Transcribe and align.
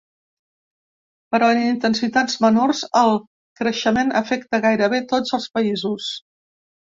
Però 1.33 1.49
en 1.55 1.59
intensitats 1.65 2.39
menors, 2.45 2.81
el 3.03 3.13
creixement 3.61 4.11
afecta 4.23 4.61
gairebé 4.67 5.03
tots 5.13 5.37
els 5.39 5.49
països. 5.59 6.09